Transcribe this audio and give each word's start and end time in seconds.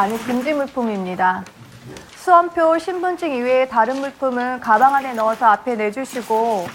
반입 0.00 0.24
금지 0.26 0.54
물품입니다. 0.54 1.44
수험표, 2.16 2.78
신분증 2.78 3.34
이외의 3.34 3.68
다른 3.68 4.00
물품은 4.00 4.60
가방 4.60 4.94
안에 4.94 5.12
넣어서 5.12 5.44
앞에 5.50 5.74
내주시고 5.74 6.66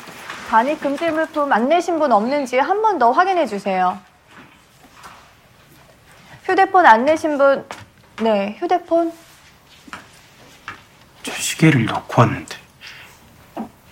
반입 0.47 0.79
금지 0.79 1.09
물품 1.09 1.51
안 1.51 1.67
내신 1.67 1.97
분 1.97 2.11
없는지 2.11 2.59
한 2.59 2.83
번 2.83 2.99
더 2.99 3.09
확인해 3.09 3.47
주세요. 3.47 3.97
휴대폰 6.43 6.85
안 6.85 7.05
내신 7.05 7.39
분, 7.39 7.67
네, 8.21 8.57
휴대폰. 8.59 9.11
저 11.23 11.31
시계를 11.31 11.83
넣고 11.87 12.21
왔는데. 12.21 12.55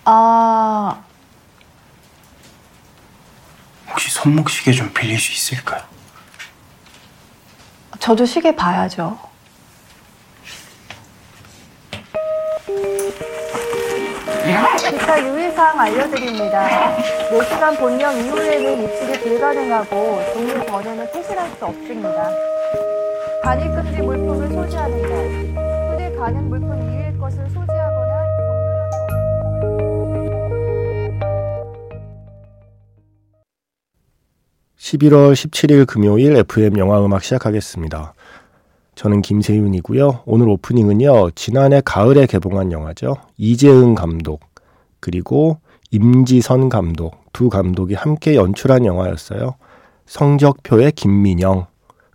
아, 0.04 1.02
혹시 3.90 4.10
손목 4.12 4.48
시계 4.48 4.70
좀 4.70 4.92
빌릴 4.94 5.18
수 5.18 5.32
있을까요? 5.32 5.82
저도 8.04 8.26
시계 8.26 8.54
봐야죠. 8.54 9.18
기타 14.90 15.26
유의사항 15.26 15.80
알려드립니다. 15.80 16.68
4시간 17.30 17.78
본령 17.78 18.14
이후에는 18.18 18.84
입실이 18.84 19.20
불가능하고 19.20 20.20
종료 20.34 20.66
전에는 20.66 21.12
퇴실할 21.12 21.48
수 21.56 21.64
없습니다. 21.64 22.30
반입금지 23.42 24.02
물품을 24.02 24.50
소지하는 24.50 25.00
것, 25.00 25.08
손에 25.88 26.12
가는 26.12 26.48
물품 26.50 26.82
이외의 26.82 27.16
것을 27.16 27.48
소지하거 27.48 27.83
11월 34.94 35.32
17일 35.32 35.86
금요일 35.86 36.36
FM 36.36 36.78
영화 36.78 37.04
음악 37.04 37.24
시작하겠습니다. 37.24 38.14
저는 38.94 39.22
김세윤이고요. 39.22 40.20
오늘 40.24 40.48
오프닝은요. 40.48 41.30
지난해 41.32 41.80
가을에 41.84 42.26
개봉한 42.26 42.70
영화죠. 42.70 43.16
이재응 43.36 43.94
감독 43.94 44.40
그리고 45.00 45.58
임지선 45.90 46.68
감독 46.68 47.16
두 47.32 47.48
감독이 47.48 47.94
함께 47.94 48.36
연출한 48.36 48.84
영화였어요. 48.84 49.56
성적표의 50.06 50.92
김민영 50.92 51.66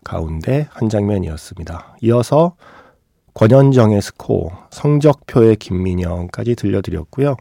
가운데 0.03 0.67
한 0.71 0.87
장면이었습니다. 0.87 1.97
이어서 2.01 2.55
권현정의 3.33 4.01
스코어 4.01 4.51
성적표의 4.69 5.57
김민영까지 5.57 6.55
들려드렸고요. 6.55 7.35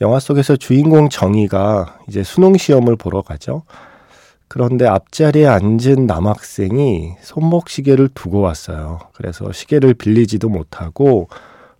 영화 0.00 0.18
속에서 0.18 0.56
주인공 0.56 1.08
정희가 1.08 2.00
이제 2.08 2.22
수능 2.22 2.56
시험을 2.56 2.96
보러 2.96 3.22
가죠. 3.22 3.62
그런데 4.48 4.86
앞자리에 4.86 5.46
앉은 5.46 6.06
남학생이 6.06 7.16
손목 7.20 7.68
시계를 7.68 8.08
두고 8.14 8.40
왔어요. 8.40 9.00
그래서 9.12 9.50
시계를 9.52 9.94
빌리지도 9.94 10.48
못하고 10.48 11.28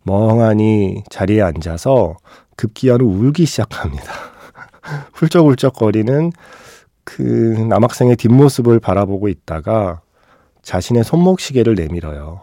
멍하니 0.02 1.04
자리에 1.08 1.42
앉아서 1.42 2.16
급기야로 2.56 3.06
울기 3.06 3.46
시작합니다. 3.46 4.12
훌쩍훌쩍거리는 5.14 6.32
그 7.04 7.22
남학생의 7.22 8.16
뒷모습을 8.16 8.80
바라보고 8.80 9.28
있다가 9.28 10.00
자신의 10.62 11.04
손목 11.04 11.38
시계를 11.38 11.76
내밀어요. 11.76 12.40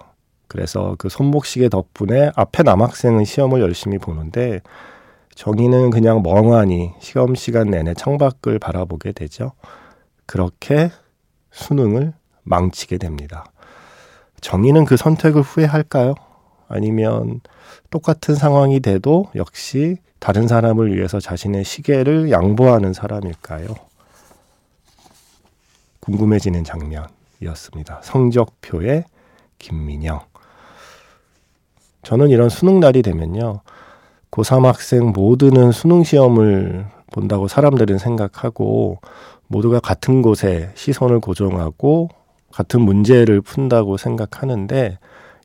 그래서 0.47 0.95
그 0.97 1.09
손목 1.09 1.45
시계 1.45 1.67
덕분에 1.67 2.31
앞에 2.35 2.63
남학생은 2.63 3.25
시험을 3.25 3.59
열심히 3.59 3.97
보는데 3.97 4.61
정희는 5.35 5.89
그냥 5.89 6.21
멍하니 6.21 6.91
시험 6.99 7.35
시간 7.35 7.71
내내 7.71 7.93
창밖을 7.95 8.59
바라보게 8.59 9.13
되죠. 9.13 9.53
그렇게 10.25 10.91
수능을 11.51 12.13
망치게 12.43 12.97
됩니다. 12.97 13.45
정의는 14.41 14.85
그 14.85 14.97
선택을 14.97 15.41
후회할까요? 15.41 16.15
아니면 16.67 17.41
똑같은 17.89 18.35
상황이 18.35 18.79
돼도 18.79 19.27
역시 19.35 19.97
다른 20.19 20.47
사람을 20.47 20.95
위해서 20.95 21.19
자신의 21.19 21.63
시계를 21.63 22.31
양보하는 22.31 22.93
사람일까요? 22.93 23.67
궁금해지는 25.99 26.63
장면이었습니다. 26.63 28.01
성적표의 28.03 29.05
김민영. 29.59 30.21
저는 32.03 32.29
이런 32.29 32.49
수능 32.49 32.79
날이 32.79 33.01
되면요. 33.01 33.61
고3 34.31 34.63
학생 34.63 35.11
모두는 35.11 35.71
수능 35.71 36.03
시험을 36.03 36.87
본다고 37.13 37.47
사람들은 37.47 37.97
생각하고 37.97 38.99
모두가 39.53 39.79
같은 39.79 40.23
곳에 40.23 40.71
시선을 40.73 41.19
고정하고 41.19 42.09
같은 42.51 42.81
문제를 42.81 43.41
푼다고 43.41 43.97
생각하는데 43.97 44.97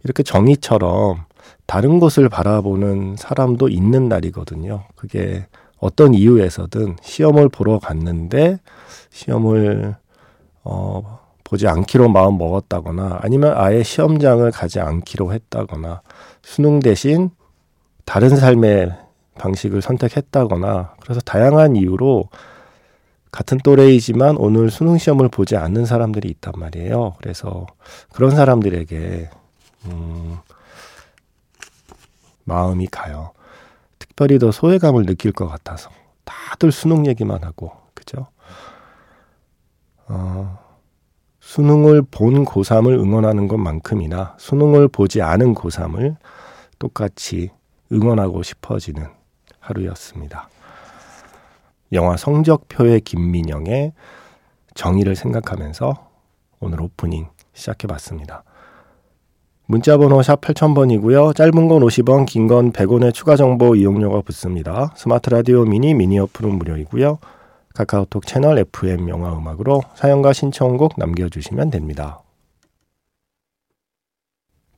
이렇게 0.02 0.22
정의처럼 0.22 1.24
다른 1.66 2.00
곳을 2.00 2.30
바라보는 2.30 3.16
사람도 3.16 3.68
있는 3.68 4.08
날이거든요. 4.08 4.84
그게 4.96 5.46
어떤 5.78 6.14
이유에서든 6.14 6.96
시험을 7.02 7.50
보러 7.50 7.78
갔는데 7.78 8.58
시험을 9.10 9.94
어, 10.64 11.20
보지 11.44 11.68
않기로 11.68 12.08
마음 12.08 12.38
먹었다거나 12.38 13.20
아니면 13.22 13.54
아예 13.56 13.82
시험장을 13.82 14.50
가지 14.50 14.80
않기로 14.80 15.34
했다거나 15.34 16.00
수능 16.42 16.80
대신 16.80 17.30
다른 18.06 18.30
삶의 18.30 18.92
방식을 19.38 19.82
선택했다거나 19.82 20.94
그래서 21.00 21.20
다양한 21.20 21.76
이유로 21.76 22.24
같은 23.30 23.58
또래이지만 23.58 24.36
오늘 24.36 24.70
수능 24.70 24.98
시험을 24.98 25.28
보지 25.28 25.56
않는 25.56 25.86
사람들이 25.86 26.28
있단 26.28 26.54
말이에요. 26.56 27.14
그래서 27.18 27.66
그런 28.12 28.30
사람들에게 28.30 29.30
음, 29.86 30.38
마음이 32.44 32.86
가요. 32.88 33.32
특별히 33.98 34.38
더 34.38 34.50
소외감을 34.50 35.06
느낄 35.06 35.32
것 35.32 35.48
같아서 35.48 35.90
다들 36.24 36.72
수능 36.72 37.06
얘기만 37.06 37.44
하고 37.44 37.72
그죠? 37.94 38.26
어, 40.06 40.58
수능을 41.40 42.02
본 42.02 42.44
고3을 42.44 42.98
응원하는 42.98 43.48
것만큼이나 43.48 44.34
수능을 44.38 44.88
보지 44.88 45.22
않은 45.22 45.54
고3을 45.54 46.16
똑같이 46.78 47.50
응원하고 47.92 48.42
싶어지는 48.42 49.06
하루였습니다. 49.60 50.48
영화 51.92 52.16
성적표의 52.16 53.00
김민영의 53.00 53.92
정의를 54.74 55.16
생각하면서 55.16 56.08
오늘 56.60 56.80
오프닝 56.82 57.28
시작해 57.52 57.86
봤습니다. 57.86 58.44
문자 59.66 59.98
번호 59.98 60.22
샵 60.22 60.40
8000번이고요. 60.40 61.34
짧은 61.36 61.68
건 61.68 61.82
50원, 61.82 62.24
긴 62.26 62.46
건 62.48 62.72
100원의 62.72 63.12
추가 63.12 63.36
정보 63.36 63.74
이용료가 63.76 64.22
붙습니다. 64.22 64.92
스마트 64.96 65.28
라디오 65.30 65.64
미니 65.64 65.92
미니 65.94 66.18
어플은 66.18 66.54
무료이고요. 66.58 67.18
카카오톡 67.74 68.26
채널 68.26 68.58
FM 68.58 69.08
영화 69.08 69.36
음악으로 69.36 69.82
사연과 69.94 70.32
신청곡 70.32 70.94
남겨주시면 70.96 71.70
됩니다. 71.70 72.22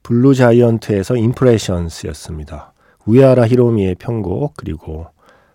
Blue 0.02 0.34
Giant에서 0.34 1.16
Impressions였습니다. 1.16 2.72
우에하라 3.06 3.46
히로미의 3.46 3.94
편곡 3.94 4.54
그리고 4.56 5.06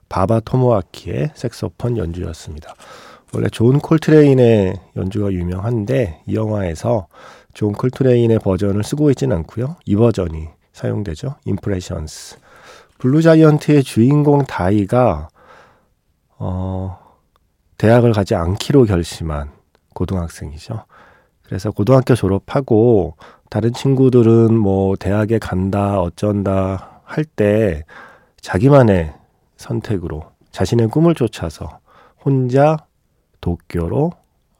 바바 0.10 0.42
토모아키의 0.42 1.32
색소폰 1.36 1.98
연주였습니다. 1.98 2.74
원래 3.34 3.50
존 3.50 3.80
콜트레인의 3.80 4.80
연주가 4.96 5.32
유명한데 5.32 6.22
이 6.28 6.36
영화에서 6.36 7.08
존 7.54 7.74
콜트레인의 7.74 8.40
버전을 8.40 8.84
쓰고 8.84 9.10
있진 9.12 9.32
않고요. 9.32 9.78
이 9.86 9.96
버전이 9.96 10.48
사용되죠. 10.74 11.36
Impressions. 11.46 12.38
Blue 12.98 13.22
Giant의 13.22 13.84
주인공 13.84 14.46
다이가 14.46 15.30
어 16.38 16.98
대학을 17.78 18.14
가지 18.14 18.36
않기로 18.36 18.86
결심한 18.86 19.52
고등학생이죠. 19.94 20.86
그래서 21.44 21.72
고등학교 21.72 22.16
졸업하고 22.16 23.16
다른 23.50 23.74
친구들은 23.74 24.54
뭐 24.58 24.96
대학에 24.96 25.40
간다 25.40 26.00
어쩐다 26.00 27.02
할 27.04 27.26
때 27.26 27.84
자기만의 28.42 29.14
선택으로 29.58 30.32
자신의 30.52 30.88
꿈을 30.88 31.16
쫓아서 31.16 31.80
혼자 32.24 32.78
도쿄로 33.42 34.12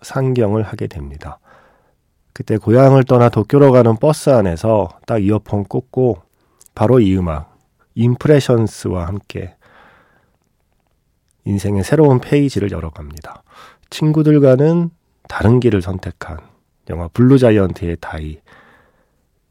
상경을 0.02 0.64
하게 0.64 0.88
됩니다. 0.88 1.40
그때 2.34 2.58
고향을 2.58 3.06
떠나 3.06 3.30
도쿄로 3.30 3.72
가는 3.72 3.96
버스 3.96 4.30
안에서 4.30 4.90
딱 5.08 5.24
이어폰 5.24 5.64
꽂고 5.64 6.22
바로 6.76 7.00
이 7.00 7.16
음악 7.18 7.58
임프레션스와 7.96 9.08
함께 9.08 9.56
인생의 11.46 11.84
새로운 11.84 12.20
페이지를 12.20 12.72
열어갑니다. 12.72 13.44
친구들과는 13.90 14.90
다른 15.30 15.60
길을 15.60 15.82
선택한 15.82 16.40
영화 16.90 17.08
블루 17.08 17.38
자이언트의 17.38 17.98
다이. 18.02 18.40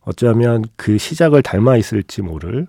어쩌면 0.02 0.64
그 0.76 0.98
시작을 0.98 1.42
닮아 1.42 1.76
있을지 1.76 2.20
모를 2.20 2.66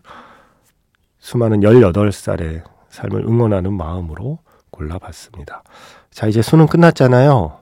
수많은 1.25 1.62
18살의 1.62 2.62
삶을 2.89 3.25
응원하는 3.25 3.74
마음으로 3.74 4.38
골라봤습니다. 4.69 5.63
자, 6.12 6.27
이제 6.27 6.44
수능 6.44 6.68
끝났잖아요. 6.68 7.62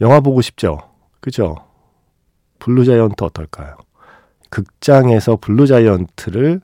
영화 0.00 0.20
보고 0.20 0.40
싶죠? 0.40 0.78
그죠? 1.20 1.56
블루자이언트 2.58 3.22
어떨까요? 3.22 3.76
극장에서 4.48 5.36
블루자이언트를 5.42 6.62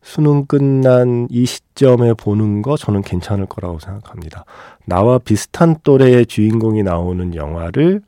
수능 0.00 0.46
끝난 0.46 1.26
이 1.28 1.44
시점에 1.44 2.14
보는 2.14 2.62
거 2.62 2.78
저는 2.78 3.02
괜찮을 3.02 3.44
거라고 3.44 3.78
생각합니다. 3.78 4.46
나와 4.86 5.18
비슷한 5.18 5.76
또래의 5.82 6.24
주인공이 6.24 6.82
나오는 6.82 7.34
영화를 7.34 8.00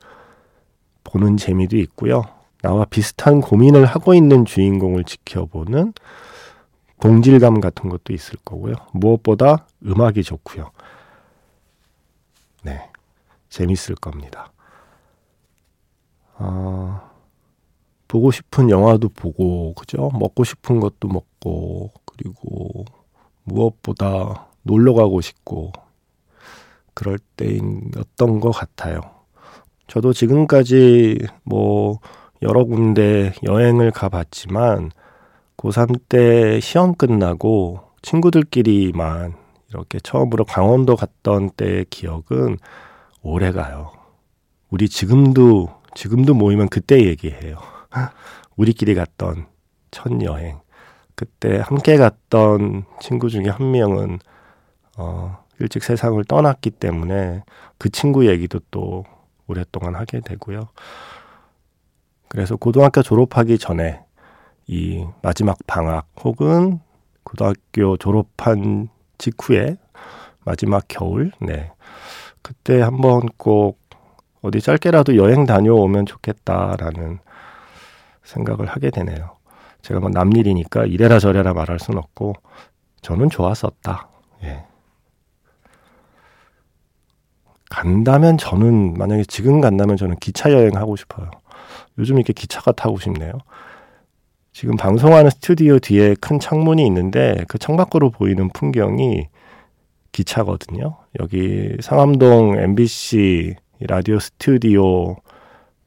보는 1.03 1.37
재미도 1.37 1.77
있고요. 1.77 2.23
나와 2.63 2.85
비슷한 2.85 3.39
고민을 3.39 3.85
하고 3.85 4.15
있는 4.15 4.45
주인공을 4.45 5.03
지켜보는 5.03 5.93
동질감 7.03 7.59
같은 7.59 7.89
것도 7.89 8.13
있을 8.13 8.39
거고요. 8.45 8.75
무엇보다 8.93 9.67
음악이 9.85 10.23
좋고요. 10.23 10.71
네. 12.61 12.89
재밌을 13.49 13.95
겁니다. 13.95 14.53
어, 16.35 17.01
보고 18.07 18.31
싶은 18.31 18.69
영화도 18.69 19.09
보고, 19.09 19.73
그죠? 19.73 20.11
먹고 20.13 20.45
싶은 20.45 20.79
것도 20.79 21.09
먹고, 21.09 21.91
그리고 22.05 22.85
무엇보다 23.43 24.47
놀러 24.61 24.93
가고 24.93 25.19
싶고, 25.19 25.73
그럴 26.93 27.19
때였던 27.35 28.39
것 28.39 28.51
같아요. 28.51 29.01
저도 29.87 30.13
지금까지 30.13 31.19
뭐 31.43 31.99
여러 32.41 32.63
군데 32.63 33.33
여행을 33.43 33.91
가봤지만, 33.91 34.91
고3 35.57 36.01
때 36.09 36.59
시험 36.59 36.95
끝나고 36.95 37.81
친구들끼리만 38.01 39.35
이렇게 39.69 39.99
처음으로 39.99 40.45
강원도 40.45 40.95
갔던 40.95 41.51
때의 41.51 41.85
기억은 41.89 42.57
오래 43.21 43.51
가요. 43.51 43.91
우리 44.69 44.89
지금도, 44.89 45.69
지금도 45.95 46.33
모이면 46.33 46.69
그때 46.69 47.05
얘기해요. 47.05 47.57
우리끼리 48.55 48.95
갔던 48.95 49.47
첫 49.91 50.21
여행. 50.23 50.59
그때 51.15 51.59
함께 51.59 51.97
갔던 51.97 52.85
친구 52.99 53.29
중에 53.29 53.49
한 53.49 53.71
명은, 53.71 54.19
어, 54.97 55.43
일찍 55.59 55.83
세상을 55.83 56.23
떠났기 56.25 56.71
때문에 56.71 57.43
그 57.77 57.89
친구 57.89 58.27
얘기도 58.27 58.59
또 58.71 59.05
오랫동안 59.47 59.95
하게 59.95 60.19
되고요. 60.19 60.69
그래서 62.27 62.55
고등학교 62.55 63.01
졸업하기 63.03 63.59
전에 63.59 64.03
이 64.67 65.05
마지막 65.21 65.57
방학 65.67 66.07
혹은 66.23 66.79
고등학교 67.23 67.97
졸업한 67.97 68.89
직후에 69.17 69.77
마지막 70.45 70.85
겨울, 70.87 71.31
네. 71.39 71.71
그때 72.41 72.81
한번 72.81 73.21
꼭 73.37 73.79
어디 74.41 74.59
짧게라도 74.59 75.15
여행 75.15 75.45
다녀오면 75.45 76.05
좋겠다라는 76.05 77.19
생각을 78.23 78.67
하게 78.67 78.89
되네요. 78.89 79.37
제가 79.81 79.99
뭐 79.99 80.09
남일이니까 80.09 80.85
이래라 80.85 81.19
저래라 81.19 81.53
말할 81.53 81.79
순 81.79 81.97
없고 81.97 82.33
저는 83.01 83.29
좋았었다. 83.29 84.09
예. 84.43 84.65
간다면 87.69 88.37
저는 88.37 88.93
만약에 88.93 89.23
지금 89.25 89.61
간다면 89.61 89.97
저는 89.97 90.17
기차 90.17 90.51
여행 90.51 90.75
하고 90.75 90.95
싶어요. 90.95 91.31
요즘 91.97 92.17
이렇게 92.17 92.33
기차가 92.33 92.71
타고 92.71 92.99
싶네요. 92.99 93.33
지금 94.53 94.77
방송하는 94.77 95.31
스튜디오 95.31 95.79
뒤에 95.79 96.15
큰 96.21 96.39
창문이 96.39 96.85
있는데 96.85 97.43
그 97.47 97.57
창밖으로 97.57 98.11
보이는 98.11 98.49
풍경이 98.49 99.27
기차거든요. 100.11 100.97
여기 101.19 101.75
상암동 101.81 102.59
MBC 102.59 103.55
라디오 103.81 104.19
스튜디오 104.19 105.15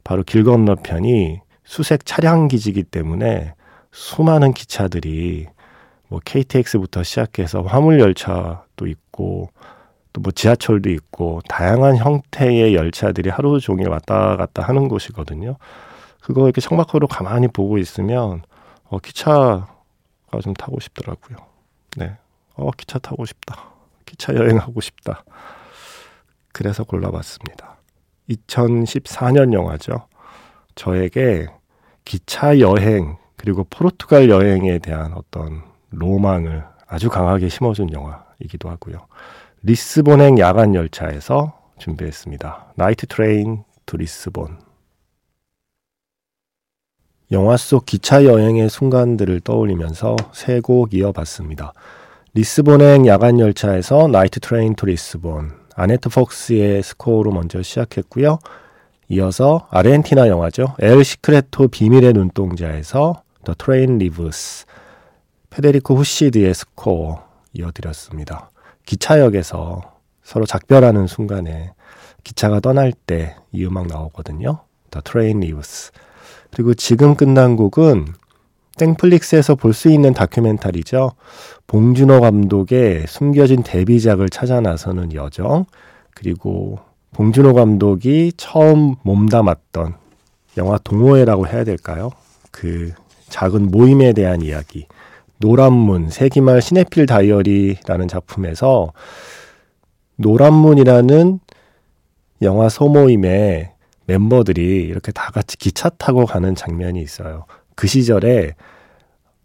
바로 0.03 0.23
길 0.23 0.43
건너편이 0.43 1.39
수색 1.63 2.05
차량 2.05 2.49
기지이기 2.49 2.83
때문에 2.83 3.53
수많은 3.93 4.53
기차들이 4.53 5.47
뭐 6.09 6.19
KTX부터 6.23 7.03
시작해서 7.03 7.61
화물 7.61 7.99
열차도 8.01 8.85
있고 8.85 9.49
또 10.11 10.21
뭐 10.21 10.31
지하철도 10.31 10.89
있고 10.89 11.41
다양한 11.47 11.95
형태의 11.97 12.75
열차들이 12.75 13.29
하루 13.29 13.59
종일 13.59 13.89
왔다 13.89 14.35
갔다 14.35 14.63
하는 14.63 14.87
곳이거든요. 14.87 15.55
그거 16.21 16.43
이렇게 16.45 16.59
창밖으로 16.59 17.07
가만히 17.07 17.47
보고 17.47 17.77
있으면 17.77 18.41
어, 18.89 18.99
기차가 18.99 19.67
좀 20.41 20.53
타고 20.53 20.79
싶더라고요. 20.79 21.37
네. 21.97 22.17
어, 22.55 22.71
기차 22.71 22.99
타고 22.99 23.25
싶다. 23.25 23.71
기차 24.05 24.33
여행하고 24.33 24.81
싶다. 24.81 25.23
그래서 26.53 26.83
골라봤습니다. 26.83 27.77
2014년 28.29 29.53
영화죠. 29.53 30.07
저에게 30.75 31.47
기차 32.05 32.59
여행, 32.59 33.17
그리고 33.35 33.63
포르투갈 33.69 34.29
여행에 34.29 34.79
대한 34.79 35.13
어떤 35.13 35.63
로망을 35.91 36.65
아주 36.87 37.09
강하게 37.09 37.49
심어준 37.49 37.91
영화이기도 37.91 38.69
하고요. 38.69 39.07
리스본행 39.63 40.39
야간 40.39 40.73
열차에서 40.73 41.59
준비했습니다. 41.79 42.73
Night 42.75 43.05
Train 43.07 43.63
to 43.85 43.97
Lisbon. 43.97 44.66
영화 47.31 47.57
속 47.57 47.85
기차 47.85 48.23
여행의 48.23 48.69
순간들을 48.69 49.41
떠올리면서 49.41 50.15
세 50.33 50.61
곡 50.61 50.93
이어봤습니다. 50.93 51.73
리스본행 52.33 53.05
야간 53.07 53.39
열차에서 53.39 54.07
Night 54.07 54.39
Train 54.39 54.75
to 54.75 54.85
Lisbon, 54.85 55.51
아네트 55.75 56.09
폭스의 56.09 56.83
스코어로 56.83 57.31
먼저 57.31 57.61
시작했고요. 57.61 58.39
이어서 59.09 59.67
아르헨티나 59.71 60.27
영화죠. 60.27 60.75
엘 60.79 61.03
시크레토 61.03 61.67
비밀의 61.69 62.13
눈동자에서 62.13 63.23
The 63.43 63.55
Train 63.57 63.99
페데리코 65.49 65.95
후시드의 65.95 66.53
스코어 66.53 67.23
이어드렸습니다. 67.53 68.51
기차역에서 68.85 69.81
서로 70.23 70.45
작별하는 70.45 71.07
순간에 71.07 71.73
기차가 72.23 72.59
떠날 72.59 72.93
때 72.93 73.35
이 73.51 73.65
음악 73.65 73.87
나오거든요. 73.87 74.59
The 74.91 75.01
Train. 75.03 75.41
그리고 76.57 76.73
지금 76.73 77.13
끝난 77.13 77.55
곡은 77.55 78.07
땡플릭스에서 78.79 79.53
볼 79.53 79.73
수 79.73 79.91
있는 79.91 80.11
다큐멘터리죠. 80.11 81.11
봉준호 81.67 82.19
감독의 82.19 83.05
숨겨진 83.07 83.61
데뷔작을 83.61 84.29
찾아 84.29 84.59
나서는 84.59 85.13
여정, 85.13 85.65
그리고 86.15 86.79
봉준호 87.11 87.53
감독이 87.53 88.31
처음 88.37 88.95
몸담았던 89.03 89.93
영화 90.57 90.79
동호회라고 90.79 91.47
해야 91.47 91.63
될까요? 91.63 92.09
그 92.49 92.91
작은 93.29 93.67
모임에 93.67 94.13
대한 94.13 94.41
이야기. 94.41 94.87
노란문, 95.37 96.09
세기말 96.09 96.63
시네필 96.63 97.05
다이어리라는 97.05 98.07
작품에서 98.07 98.93
노란문이라는 100.15 101.39
영화 102.41 102.67
소모임에 102.67 103.76
멤버들이 104.07 104.83
이렇게 104.83 105.11
다 105.11 105.31
같이 105.31 105.57
기차 105.57 105.89
타고 105.89 106.25
가는 106.25 106.55
장면이 106.55 107.01
있어요. 107.01 107.45
그 107.75 107.87
시절에 107.87 108.55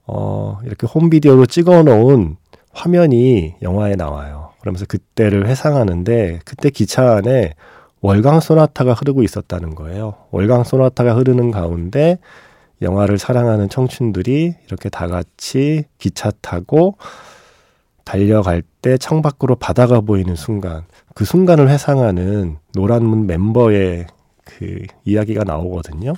어, 0.07 0.59
이렇게 0.65 0.87
홈비디오로 0.87 1.47
찍어 1.47 1.83
놓은 1.83 2.37
화면이 2.73 3.57
영화에 3.63 3.97
나와요. 3.97 4.51
그러면서 4.61 4.87
그때를 4.87 5.47
회상하는데 5.47 6.41
그때 6.45 6.71
기차 6.71 7.17
안에 7.17 7.55
월강 8.01 8.41
소나타가 8.41 8.95
흐르고 8.95 9.23
있었다는 9.23 9.75
거예요. 9.75 10.15
월강 10.31 10.65
소나타가 10.65 11.15
흐르는 11.15 11.51
가운데 11.51 12.19
영화를 12.81 13.19
사랑하는 13.19 13.69
청춘들이 13.69 14.55
이렇게 14.67 14.89
다 14.89 15.07
같이 15.07 15.85
기차 15.99 16.33
타고 16.41 16.97
달려갈 18.05 18.63
때 18.83 18.99
창밖으로 18.99 19.55
바다가 19.55 20.01
보이는 20.01 20.35
순간, 20.35 20.83
그 21.15 21.25
순간을 21.25 21.69
회상하는 21.69 22.57
노란문 22.75 23.27
멤버의 23.27 24.07
그 24.45 24.85
이야기가 25.05 25.45
나오거든요. 25.45 26.15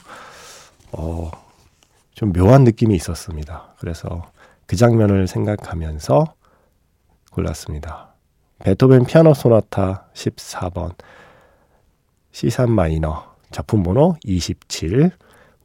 어, 0.92 1.30
좀 2.14 2.32
묘한 2.32 2.64
느낌이 2.64 2.94
있었습니다. 2.94 3.74
그래서 3.78 4.30
그 4.66 4.76
장면을 4.76 5.26
생각하면서 5.26 6.34
골랐습니다. 7.32 8.14
베토벤 8.60 9.04
피아노 9.04 9.34
소나타 9.34 10.06
14번 10.14 10.94
C3 12.32 12.70
마이너 12.70 13.34
작품 13.50 13.82
번호 13.82 14.16
27 14.24 15.10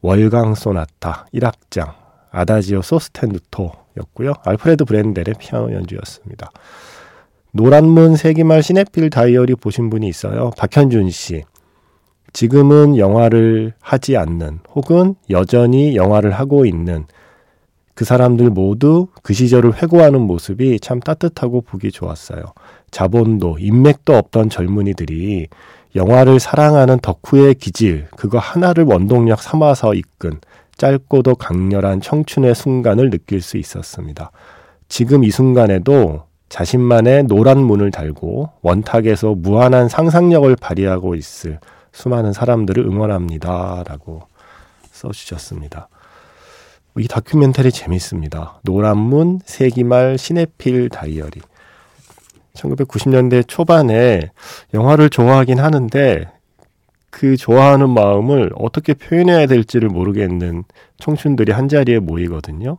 월강 0.02 0.54
소나타 0.54 1.26
1악장 1.32 1.94
아다지오 2.30 2.82
소스텐누토였고요. 2.82 4.34
알프레드 4.44 4.84
브렌델의 4.84 5.34
피아노 5.38 5.72
연주였습니다. 5.72 6.50
노란문 7.52 8.16
세기말 8.16 8.62
시네필 8.62 9.10
다이어리 9.10 9.56
보신 9.56 9.90
분이 9.90 10.06
있어요. 10.08 10.50
박현준 10.56 11.10
씨. 11.10 11.44
지금은 12.32 12.96
영화를 12.96 13.72
하지 13.80 14.16
않는 14.16 14.60
혹은 14.74 15.14
여전히 15.30 15.96
영화를 15.96 16.30
하고 16.32 16.64
있는 16.64 17.06
그 17.94 18.04
사람들 18.04 18.50
모두 18.50 19.08
그 19.22 19.34
시절을 19.34 19.82
회고하는 19.82 20.22
모습이 20.22 20.80
참 20.80 21.00
따뜻하고 21.00 21.60
보기 21.60 21.90
좋았어요. 21.90 22.42
자본도, 22.90 23.58
인맥도 23.60 24.16
없던 24.16 24.48
젊은이들이 24.48 25.48
영화를 25.96 26.40
사랑하는 26.40 27.00
덕후의 27.00 27.56
기질, 27.56 28.06
그거 28.16 28.38
하나를 28.38 28.84
원동력 28.84 29.42
삼아서 29.42 29.94
이끈 29.94 30.40
짧고도 30.76 31.34
강렬한 31.34 32.00
청춘의 32.00 32.54
순간을 32.54 33.10
느낄 33.10 33.42
수 33.42 33.58
있었습니다. 33.58 34.30
지금 34.88 35.24
이 35.24 35.30
순간에도 35.30 36.22
자신만의 36.48 37.24
노란 37.24 37.58
문을 37.58 37.90
달고 37.90 38.50
원탁에서 38.62 39.34
무한한 39.34 39.88
상상력을 39.88 40.56
발휘하고 40.56 41.14
있을 41.14 41.58
수많은 41.92 42.32
사람들을 42.32 42.84
응원합니다. 42.84 43.84
라고 43.86 44.22
써주셨습니다. 44.90 45.88
이 46.98 47.08
다큐멘터리 47.08 47.70
재밌습니다. 47.70 48.60
노란문, 48.62 49.40
세기말, 49.44 50.18
시네필 50.18 50.88
다이어리. 50.88 51.40
1990년대 52.54 53.46
초반에 53.46 54.30
영화를 54.74 55.08
좋아하긴 55.08 55.60
하는데 55.60 56.30
그 57.10 57.36
좋아하는 57.36 57.90
마음을 57.90 58.50
어떻게 58.56 58.94
표현해야 58.94 59.46
될지를 59.46 59.88
모르겠는 59.88 60.64
청춘들이 60.98 61.52
한 61.52 61.68
자리에 61.68 61.98
모이거든요. 61.98 62.78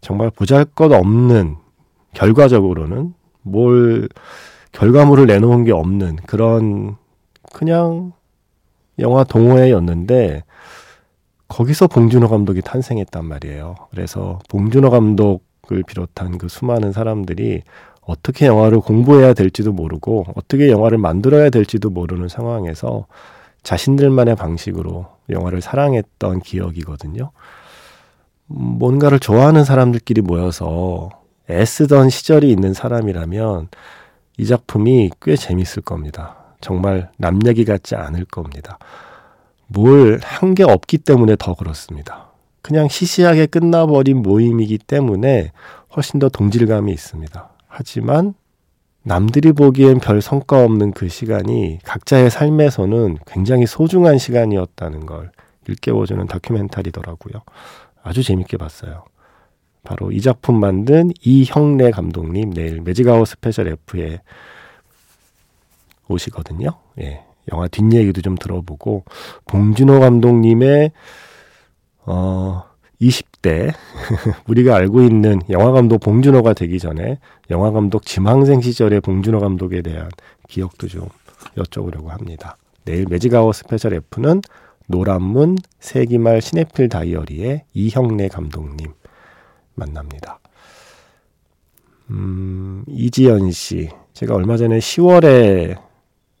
정말 0.00 0.30
보잘 0.30 0.64
것 0.64 0.92
없는 0.92 1.56
결과적으로는 2.14 3.14
뭘 3.42 4.08
결과물을 4.72 5.26
내놓은 5.26 5.64
게 5.64 5.72
없는 5.72 6.16
그런 6.26 6.96
그냥 7.52 8.12
영화 9.02 9.24
동호회였는데 9.24 10.42
거기서 11.48 11.86
봉준호 11.88 12.28
감독이 12.28 12.62
탄생했단 12.62 13.26
말이에요. 13.26 13.74
그래서 13.90 14.38
봉준호 14.48 14.88
감독을 14.88 15.82
비롯한 15.86 16.38
그 16.38 16.48
수많은 16.48 16.92
사람들이 16.92 17.62
어떻게 18.00 18.46
영화를 18.46 18.80
공부해야 18.80 19.34
될지도 19.34 19.72
모르고 19.72 20.24
어떻게 20.34 20.70
영화를 20.70 20.98
만들어야 20.98 21.50
될지도 21.50 21.90
모르는 21.90 22.28
상황에서 22.28 23.06
자신들만의 23.62 24.34
방식으로 24.36 25.06
영화를 25.30 25.60
사랑했던 25.60 26.40
기억이거든요. 26.40 27.30
음, 28.50 28.56
뭔가를 28.56 29.20
좋아하는 29.20 29.64
사람들끼리 29.64 30.22
모여서 30.22 31.10
애쓰던 31.50 32.10
시절이 32.10 32.50
있는 32.50 32.72
사람이라면 32.72 33.68
이 34.38 34.46
작품이 34.46 35.10
꽤 35.20 35.36
재밌을 35.36 35.82
겁니다. 35.82 36.41
정말 36.62 37.10
남 37.18 37.40
얘기 37.46 37.66
같지 37.66 37.94
않을 37.94 38.24
겁니다. 38.24 38.78
뭘 39.66 40.18
한 40.20 40.54
게 40.54 40.64
없기 40.64 40.98
때문에 40.98 41.36
더 41.38 41.54
그렇습니다. 41.54 42.30
그냥 42.62 42.88
시시하게 42.88 43.46
끝나버린 43.46 44.22
모임이기 44.22 44.78
때문에 44.78 45.52
훨씬 45.96 46.20
더 46.20 46.28
동질감이 46.28 46.92
있습니다. 46.92 47.50
하지만 47.68 48.34
남들이 49.02 49.52
보기엔 49.52 49.98
별 49.98 50.22
성과 50.22 50.64
없는 50.64 50.92
그 50.92 51.08
시간이 51.08 51.80
각자의 51.84 52.30
삶에서는 52.30 53.18
굉장히 53.26 53.66
소중한 53.66 54.16
시간이었다는 54.18 55.06
걸 55.06 55.32
일깨워주는 55.66 56.24
다큐멘터리더라고요. 56.28 57.42
아주 58.02 58.22
재밌게 58.22 58.56
봤어요. 58.58 59.04
바로 59.84 60.12
이 60.12 60.20
작품 60.20 60.60
만든 60.60 61.10
이혁래 61.22 61.90
감독님 61.90 62.52
내일 62.54 62.80
매직아워 62.82 63.26
스페셜 63.26 63.66
F에 63.68 64.20
오시거든요. 66.08 66.70
예. 67.00 67.24
영화 67.52 67.66
뒷얘기도 67.68 68.20
좀 68.20 68.36
들어보고 68.36 69.04
봉준호 69.46 70.00
감독님의 70.00 70.92
어 72.06 72.64
20대 73.00 73.72
우리가 74.46 74.76
알고 74.76 75.02
있는 75.02 75.40
영화 75.50 75.72
감독 75.72 75.98
봉준호가 75.98 76.52
되기 76.52 76.78
전에 76.78 77.18
영화 77.50 77.72
감독 77.72 78.06
지망생 78.06 78.60
시절의 78.60 79.00
봉준호 79.00 79.40
감독에 79.40 79.82
대한 79.82 80.08
기억도 80.48 80.86
좀 80.86 81.08
여쭤보려고 81.56 82.08
합니다. 82.08 82.56
내일 82.84 83.06
매직아워 83.08 83.54
스페셜 83.54 83.94
F는 83.94 84.40
노란문 84.86 85.56
세기말 85.80 86.40
시네필 86.40 86.88
다이어리의 86.88 87.64
이혁래 87.72 88.28
감독님 88.28 88.92
만납니다. 89.74 90.38
음, 92.10 92.84
이지연 92.88 93.50
씨. 93.52 93.88
제가 94.12 94.34
얼마 94.34 94.56
전에 94.56 94.78
10월에 94.78 95.91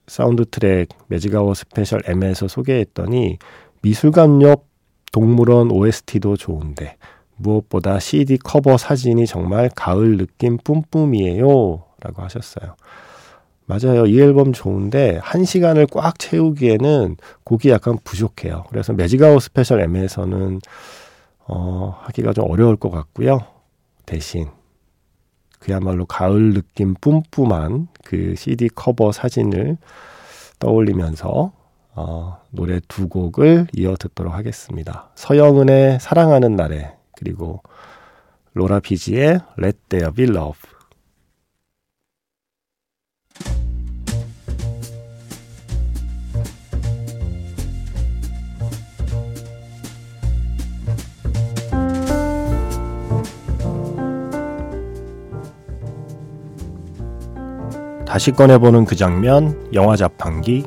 사운드 0.06 0.44
트랙 0.44 0.88
매직아워 1.08 1.54
스페셜 1.54 2.02
M에서 2.06 2.48
소개했더니 2.48 3.38
미술관 3.82 4.40
옆 4.40 4.66
동물원 5.12 5.70
OST도 5.70 6.36
좋은데 6.36 6.96
무엇보다 7.36 7.98
CD 7.98 8.38
커버 8.38 8.76
사진이 8.76 9.26
정말 9.26 9.70
가을 9.74 10.16
느낌 10.16 10.56
뿜뿜이에요. 10.56 11.84
라고 12.00 12.22
하셨어요. 12.22 12.76
맞아요. 13.66 14.06
이 14.06 14.20
앨범 14.20 14.52
좋은데 14.52 15.20
한 15.22 15.44
시간을 15.44 15.86
꽉 15.90 16.18
채우기에는 16.18 17.16
곡이 17.44 17.70
약간 17.70 17.98
부족해요. 18.02 18.64
그래서 18.70 18.92
매직아워 18.92 19.42
스페셜 19.42 19.80
M에서는 19.80 20.60
어, 21.46 21.96
하기가 22.02 22.32
좀 22.32 22.50
어려울 22.50 22.76
것 22.76 22.90
같고요. 22.90 23.40
대신 24.04 24.48
그야말로 25.58 26.06
가을 26.06 26.54
느낌 26.54 26.94
뿜뿜한 26.94 27.88
그 28.04 28.34
CD 28.36 28.68
커버 28.68 29.12
사진을 29.12 29.76
떠올리면서 30.58 31.52
어, 31.94 32.40
노래 32.50 32.80
두 32.88 33.08
곡을 33.08 33.66
이어 33.74 33.96
듣도록 33.98 34.32
하겠습니다. 34.32 35.10
서영은의 35.14 36.00
사랑하는 36.00 36.56
날에 36.56 36.94
그리고 37.16 37.62
로라 38.54 38.80
피지의 38.80 39.40
Let 39.58 39.78
There 39.88 40.12
Be 40.14 40.24
Love 40.26 40.60
다시 58.12 58.30
꺼내보는 58.30 58.84
그 58.84 58.94
장면, 58.94 59.58
영화 59.72 59.96
자판기. 59.96 60.66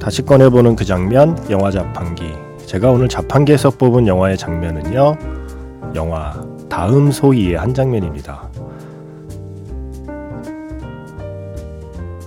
다시 0.00 0.22
꺼내보는 0.22 0.76
그 0.76 0.86
장면, 0.86 1.36
영화 1.50 1.70
자판기. 1.70 2.32
제가 2.64 2.90
오늘 2.90 3.10
자판기에서 3.10 3.68
뽑은 3.68 4.06
영화의 4.06 4.38
장면은요, 4.38 5.18
영화 5.94 6.42
다음 6.70 7.10
소희의 7.10 7.56
한 7.56 7.74
장면입니다. 7.74 8.48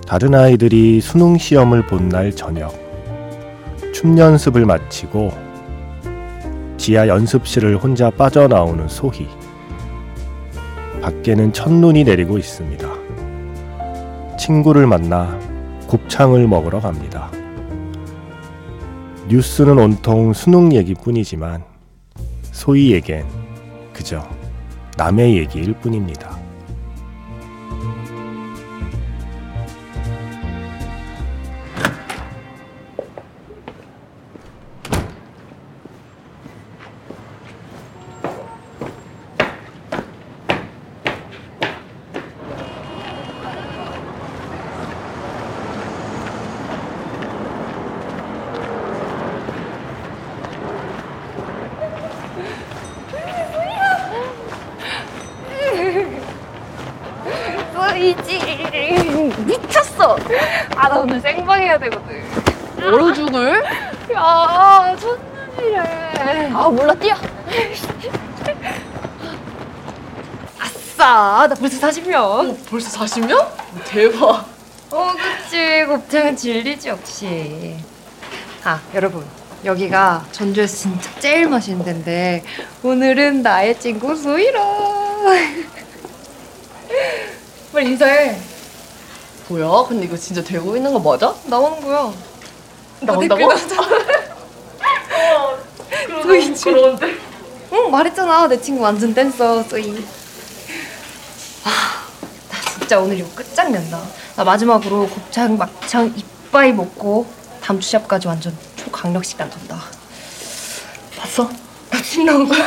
다른 0.08 0.34
아이들이 0.34 1.00
수능 1.00 1.36
시험을 1.36 1.86
본 1.86 2.08
날 2.08 2.32
저녁 2.32 2.72
춤 3.92 4.16
연습을 4.16 4.64
마치고 4.64 5.30
지하 6.78 7.06
연습실을 7.08 7.76
혼자 7.76 8.08
빠져나오는 8.10 8.88
소희 8.88 9.28
밖에는 11.02 11.52
첫눈이 11.52 12.04
내리고 12.04 12.38
있습니다. 12.38 12.88
친구를 14.38 14.86
만나 14.86 15.38
곱창을 15.88 16.46
먹으러 16.48 16.80
갑니다. 16.80 17.30
뉴스는 19.28 19.78
온통 19.78 20.32
수능 20.32 20.72
얘기뿐이지만 20.72 21.64
소희에겐 22.52 23.26
그저 23.92 24.26
남의 24.96 25.36
얘기일 25.36 25.74
뿐입니다. 25.74 26.37
소이지 57.74 58.38
미쳤어. 59.46 60.16
아 60.76 60.88
나 60.88 60.98
오늘 61.00 61.20
생방 61.20 61.60
해야 61.60 61.78
되거든. 61.78 62.22
얼어 62.82 63.12
죽을? 63.12 63.62
야 64.14 64.96
첫눈이래. 64.98 66.50
아 66.54 66.68
몰라 66.68 66.94
뛰어. 66.94 67.14
아싸 70.58 71.46
나 71.48 71.54
벌써 71.54 71.86
40명. 71.88 72.14
어, 72.16 72.56
벌써 72.70 73.04
40명? 73.04 73.46
대박. 73.86 74.46
어 74.90 75.12
그치 75.12 75.84
곱창은 75.86 76.36
진리지 76.36 76.88
역시. 76.88 77.76
아, 78.64 78.80
여러분. 78.94 79.24
여기가 79.64 80.26
전주에서 80.32 80.76
진짜 80.76 81.10
제일 81.20 81.48
맛있는 81.48 81.84
데인데 81.84 82.44
오늘은 82.82 83.42
나의 83.42 83.78
친구 83.80 84.14
소희라. 84.14 84.60
빨리 87.72 87.90
인사해. 87.90 88.38
뭐야? 89.48 89.84
근데 89.88 90.06
이거 90.06 90.16
진짜 90.16 90.40
되고 90.42 90.76
있는 90.76 90.92
거 90.92 90.98
맞아? 91.00 91.34
나오는 91.46 91.80
거야. 91.80 92.12
나온다고? 93.00 93.50
소희 96.22 96.54
그런데. 96.62 97.14
응 97.72 97.90
말했잖아 97.90 98.46
내 98.48 98.60
친구 98.60 98.82
완전 98.82 99.12
댄서 99.12 99.62
소희. 99.64 100.06
아, 101.64 102.06
나 102.48 102.60
진짜 102.78 103.00
오늘 103.00 103.18
이거 103.18 103.28
끝장낸다. 103.34 104.00
나 104.36 104.44
마지막으로 104.44 105.08
곱창 105.08 105.58
막창 105.58 106.14
이빠이 106.16 106.72
먹고 106.72 107.26
다음 107.60 107.80
주 107.80 107.88
시합까지 107.88 108.28
완전 108.28 108.56
초강력 108.88 109.22
시간 109.24 109.50
돈다. 109.50 109.78
봤어? 111.16 111.48
나침 111.90 112.24
나온 112.24 112.48
거야. 112.48 112.64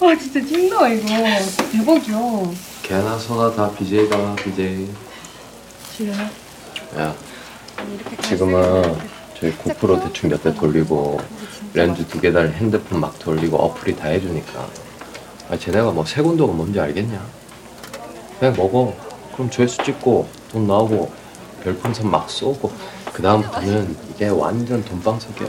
와 0.00 0.16
진짜 0.16 0.40
침 0.40 0.70
나와 0.70 0.88
이거 0.88 1.06
대박이야. 1.70 2.18
걔나 2.82 3.18
서나 3.18 3.54
다 3.54 3.70
BJ다 3.76 4.34
BJ 4.36 4.88
지금 5.94 6.14
야 6.96 7.14
지금은 8.22 8.98
저희 9.38 9.52
고프로 9.52 10.00
대충 10.02 10.30
몇 10.30 10.42
대 10.42 10.54
돌리고 10.54 11.20
렌즈 11.74 12.06
두 12.08 12.18
개 12.20 12.32
달 12.32 12.48
핸드폰 12.54 13.00
막 13.00 13.18
돌리고 13.18 13.58
어플이 13.58 13.96
다 13.96 14.08
해주니까 14.08 14.66
아 15.50 15.58
쟤네가 15.58 15.90
뭐 15.90 16.06
세곤도가 16.06 16.54
뭔지 16.54 16.80
알겠냐 16.80 17.22
그냥 18.40 18.54
먹어 18.56 18.94
그럼 19.34 19.50
조회수 19.50 19.84
찍고 19.84 20.26
돈 20.50 20.66
나오고 20.66 21.12
별풍선 21.64 22.10
막 22.10 22.30
쏘고 22.30 22.72
그 23.18 23.22
다음부터는 23.22 23.96
이게 24.10 24.28
완전 24.28 24.84
돈방석이야 24.84 25.48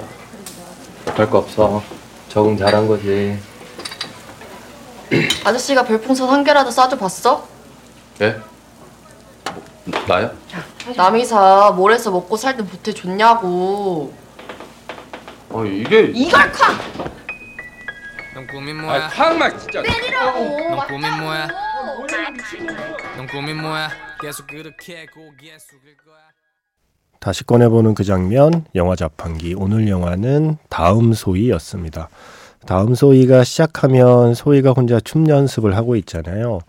못할 1.06 1.30
거 1.30 1.38
없어 1.38 1.84
적응 2.28 2.58
잘한 2.58 2.88
거지 2.88 3.38
아저씨가 5.46 5.84
별풍선 5.86 6.30
한 6.30 6.44
개라도 6.44 6.72
싸줘 6.72 6.98
봤어? 6.98 7.48
예? 8.22 8.42
뭐, 9.86 10.02
나야? 10.08 10.34
남이사 10.98 11.74
몰에서 11.76 12.10
먹고 12.10 12.38
살때 12.38 12.66
보태줬냐고. 12.66 14.14
아 15.52 15.64
이게 15.64 16.12
이걸 16.16 16.52
콱! 16.52 16.76
넌 18.34 18.48
꿈이 18.48 18.74
뭐야? 18.74 19.10
쾅막 19.10 19.60
진짜 19.60 19.84
넌 19.84 20.88
꿈이 20.88 21.08
뭐야? 21.22 21.48
넌 23.16 23.28
꿈이 23.28 23.54
뭐야? 23.54 23.92
계속 24.20 24.48
그렇게 24.48 25.06
고개 25.06 25.58
숙일 25.60 25.96
거야. 25.98 26.18
다시 27.20 27.44
꺼내보는 27.44 27.96
그 27.96 28.04
장면, 28.04 28.66
영화 28.76 28.96
자판기. 28.96 29.54
오늘 29.58 29.88
영화는 29.90 30.58
다음 30.70 31.14
소이였습니다. 31.14 32.10
다음 32.66 32.96
소이가 32.96 33.44
시작하면 33.44 34.34
소이가 34.34 34.72
혼자 34.72 35.00
춤 35.00 35.28
연습을 35.28 35.76
하고 35.76 35.96
있잖아요. 35.98 36.60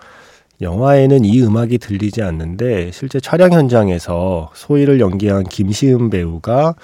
영화에는 0.61 1.25
이 1.25 1.41
음악이 1.43 1.79
들리지 1.79 2.23
않는데 2.23 2.91
실제 2.93 3.19
촬영 3.19 3.53
현장에서 3.53 4.51
소이를 4.55 5.01
연기한 5.01 5.45
김시은 5.45 6.11
배우가 6.11 6.75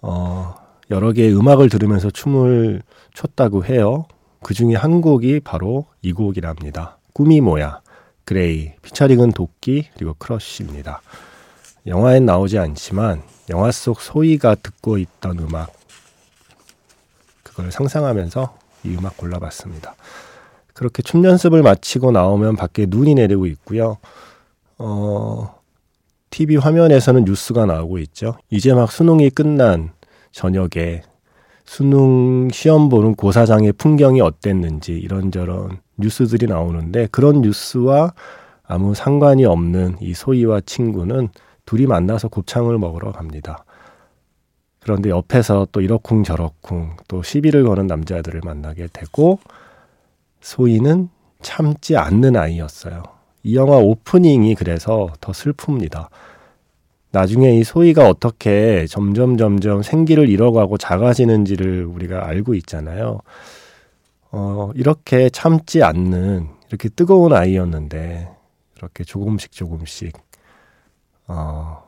어, 0.00 0.54
여러 0.90 1.12
개의 1.12 1.36
음악을 1.36 1.68
들으면서 1.68 2.10
춤을 2.10 2.82
췄다고 3.12 3.64
해요. 3.64 4.06
그 4.42 4.54
중에 4.54 4.74
한 4.76 5.00
곡이 5.00 5.40
바로 5.40 5.86
이 6.02 6.12
곡이랍니다. 6.12 6.98
꿈이 7.12 7.40
뭐야? 7.40 7.80
그레이, 8.24 8.72
피처링은 8.82 9.32
도끼, 9.32 9.88
그리고 9.94 10.14
크러쉬입니다. 10.18 11.00
영화엔 11.86 12.26
나오지 12.26 12.58
않지만 12.58 13.22
영화 13.50 13.70
속 13.70 14.00
소희가 14.00 14.56
듣고 14.56 14.98
있던 14.98 15.38
음악 15.38 15.72
그걸 17.42 17.70
상상하면서 17.70 18.58
이 18.84 18.96
음악 18.96 19.16
골라봤습니다. 19.16 19.94
그렇게 20.74 21.02
춤 21.02 21.24
연습을 21.24 21.62
마치고 21.62 22.10
나오면 22.10 22.56
밖에 22.56 22.86
눈이 22.86 23.14
내리고 23.14 23.46
있고요. 23.46 23.96
어, 24.78 25.54
TV 26.30 26.56
화면에서는 26.56 27.24
뉴스가 27.24 27.64
나오고 27.64 27.98
있죠. 27.98 28.36
이제 28.50 28.74
막 28.74 28.92
수능이 28.92 29.30
끝난 29.30 29.92
저녁에 30.32 31.02
수능 31.64 32.48
시험 32.52 32.88
보는 32.88 33.14
고사장의 33.14 33.72
풍경이 33.72 34.20
어땠는지 34.20 34.92
이런저런 34.92 35.78
뉴스들이 35.96 36.46
나오는데 36.46 37.08
그런 37.10 37.40
뉴스와 37.40 38.12
아무 38.64 38.94
상관이 38.94 39.44
없는 39.44 39.96
이 40.00 40.12
소희와 40.12 40.60
친구는 40.60 41.30
둘이 41.66 41.86
만나서 41.86 42.28
곱창을 42.28 42.78
먹으러 42.78 43.12
갑니다. 43.12 43.64
그런데 44.80 45.10
옆에서 45.10 45.66
또 45.72 45.80
이러쿵 45.80 46.22
저러쿵 46.22 46.96
또 47.08 47.22
시비를 47.22 47.64
거는 47.64 47.88
남자들을 47.88 48.40
만나게 48.44 48.88
되고 48.92 49.40
소희는 50.40 51.08
참지 51.42 51.96
않는 51.96 52.36
아이였어요. 52.36 53.02
이 53.42 53.56
영화 53.56 53.76
오프닝이 53.76 54.54
그래서 54.54 55.08
더 55.20 55.32
슬픕니다. 55.32 56.08
나중에 57.10 57.56
이 57.56 57.64
소희가 57.64 58.08
어떻게 58.08 58.86
점점 58.86 59.36
점점 59.36 59.82
생기를 59.82 60.28
잃어가고 60.28 60.78
작아지는지를 60.78 61.84
우리가 61.84 62.26
알고 62.26 62.54
있잖아요. 62.54 63.20
어, 64.30 64.70
이렇게 64.74 65.30
참지 65.30 65.82
않는 65.82 66.48
이렇게 66.68 66.88
뜨거운 66.88 67.32
아이였는데 67.32 68.28
이렇게 68.76 69.04
조금씩 69.04 69.52
조금씩 69.52 70.12
어, 71.28 71.82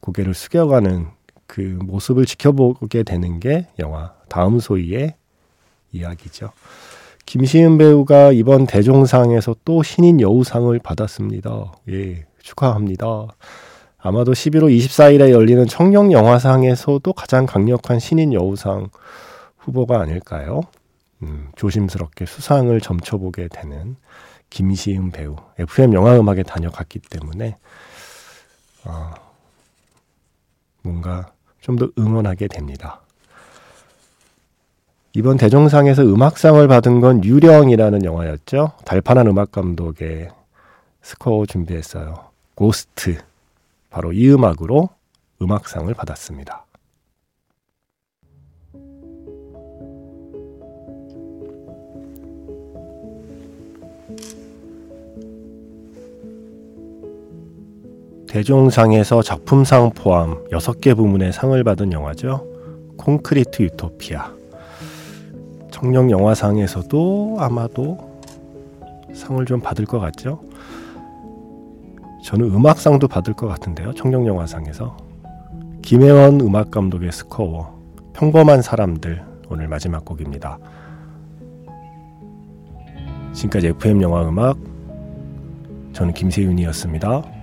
고개를 0.00 0.34
숙여가는 0.34 1.06
그 1.46 1.78
모습을 1.82 2.26
지켜보게 2.26 3.02
되는 3.02 3.40
게 3.40 3.66
영화 3.78 4.12
다음 4.28 4.60
소희의 4.60 5.14
이야기죠. 5.92 6.50
김시은 7.26 7.78
배우가 7.78 8.32
이번 8.32 8.66
대종상에서 8.66 9.56
또 9.64 9.82
신인 9.82 10.20
여우상을 10.20 10.78
받았습니다. 10.78 11.72
예, 11.90 12.24
축하합니다. 12.42 13.26
아마도 13.98 14.32
11월 14.32 14.74
24일에 14.74 15.30
열리는 15.30 15.66
청룡 15.66 16.12
영화상에서도 16.12 17.12
가장 17.12 17.46
강력한 17.46 17.98
신인 17.98 18.32
여우상 18.32 18.88
후보가 19.58 20.00
아닐까요? 20.00 20.62
음, 21.22 21.50
조심스럽게 21.56 22.26
수상을 22.26 22.80
점쳐보게 22.80 23.48
되는 23.48 23.96
김시은 24.50 25.10
배우. 25.10 25.36
FM 25.58 25.92
영화음악에 25.92 26.44
다녀갔기 26.44 27.00
때문에 27.10 27.56
어, 28.88 29.12
뭔가 30.82 31.30
좀 31.60 31.76
더 31.76 31.88
응원하게 31.98 32.48
됩니다. 32.48 33.00
이번 35.12 35.36
대종상에서 35.36 36.02
음악상을 36.02 36.66
받은 36.66 37.00
건 37.00 37.24
유령이라는 37.24 38.04
영화였죠. 38.04 38.72
달판한 38.84 39.26
음악 39.26 39.52
감독의 39.52 40.30
스코어 41.02 41.46
준비했어요. 41.46 42.30
고스트. 42.54 43.18
바로 43.90 44.12
이 44.12 44.30
음악으로 44.30 44.88
음악상을 45.42 45.92
받았습니다. 45.92 46.64
대종상에서 58.28 59.22
작품상 59.22 59.90
포함 59.90 60.44
6개 60.50 60.94
부문의 60.94 61.32
상을 61.32 61.64
받은 61.64 61.92
영화죠. 61.92 62.46
콘크리트 62.98 63.62
유토피아. 63.62 64.32
청룡 65.70 66.10
영화상에서도 66.10 67.36
아마도 67.38 68.20
상을 69.14 69.44
좀 69.46 69.60
받을 69.60 69.86
것 69.86 69.98
같죠? 69.98 70.40
저는 72.22 72.52
음악상도 72.54 73.08
받을 73.08 73.32
것 73.32 73.48
같은데요. 73.48 73.94
청룡 73.94 74.26
영화상에서. 74.26 74.94
김혜원 75.80 76.42
음악 76.42 76.70
감독의 76.70 77.10
스코어. 77.10 77.78
평범한 78.12 78.60
사람들 78.60 79.24
오늘 79.48 79.68
마지막 79.68 80.04
곡입니다. 80.04 80.58
지금까지 83.32 83.68
FM 83.68 84.02
영화 84.02 84.28
음악 84.28 84.58
저는 85.94 86.12
김세윤이었습니다. 86.12 87.37